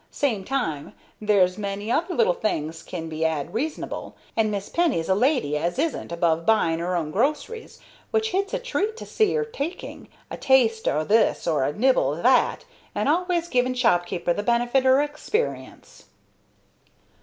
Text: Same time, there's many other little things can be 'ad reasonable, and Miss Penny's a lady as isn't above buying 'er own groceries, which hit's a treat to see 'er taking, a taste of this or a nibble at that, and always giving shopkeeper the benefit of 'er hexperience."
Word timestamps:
Same 0.09 0.43
time, 0.43 0.93
there's 1.21 1.59
many 1.59 1.91
other 1.91 2.15
little 2.15 2.33
things 2.33 2.81
can 2.81 3.07
be 3.07 3.23
'ad 3.23 3.53
reasonable, 3.53 4.15
and 4.35 4.49
Miss 4.49 4.67
Penny's 4.67 5.07
a 5.07 5.13
lady 5.13 5.55
as 5.59 5.77
isn't 5.77 6.11
above 6.11 6.43
buying 6.43 6.81
'er 6.81 6.95
own 6.95 7.11
groceries, 7.11 7.77
which 8.09 8.31
hit's 8.31 8.51
a 8.51 8.57
treat 8.57 8.97
to 8.97 9.05
see 9.05 9.37
'er 9.37 9.45
taking, 9.45 10.07
a 10.31 10.37
taste 10.37 10.87
of 10.87 11.07
this 11.07 11.45
or 11.45 11.63
a 11.65 11.71
nibble 11.73 12.15
at 12.15 12.23
that, 12.23 12.65
and 12.95 13.07
always 13.09 13.47
giving 13.47 13.75
shopkeeper 13.75 14.33
the 14.33 14.41
benefit 14.41 14.79
of 14.87 14.91
'er 14.91 15.05
hexperience." 15.07 16.05